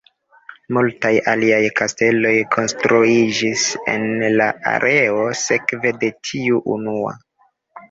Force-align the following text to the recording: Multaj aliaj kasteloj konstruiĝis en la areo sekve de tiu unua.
Multaj 0.77 1.11
aliaj 1.33 1.59
kasteloj 1.79 2.31
konstruiĝis 2.55 3.67
en 3.95 4.07
la 4.41 4.49
areo 4.73 5.29
sekve 5.45 5.95
de 6.07 6.13
tiu 6.33 6.65
unua. 6.79 7.17